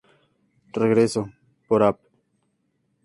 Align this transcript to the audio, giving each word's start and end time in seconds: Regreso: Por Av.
Regreso: 0.73 1.29
Por 1.67 1.83
Av. 1.83 1.99